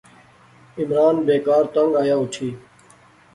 عمران 0.79 1.15
بیکار 1.27 1.63
تنگ 1.73 1.91
آیا 2.01 2.15
اوٹھی 2.19 2.49